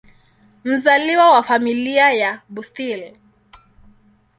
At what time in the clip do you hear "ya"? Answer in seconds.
2.11-2.41